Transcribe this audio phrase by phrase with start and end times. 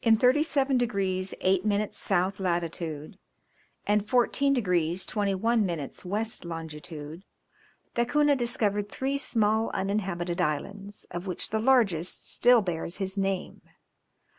[0.00, 3.18] In 37 degrees 8 minutes south latitude,
[3.86, 7.26] and 14 degrees 21 minutes west longitude,
[7.92, 13.60] Da Cunha discovered three small uninhabited islands, of which the largest still bears his name.